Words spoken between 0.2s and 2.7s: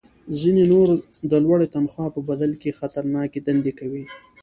ځینې نور د لوړې تنخوا په بدل